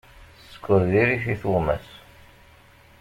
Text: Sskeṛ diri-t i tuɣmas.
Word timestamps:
Sskeṛ 0.53 0.81
diri-t 0.91 1.25
i 1.33 1.35
tuɣmas. 1.41 1.87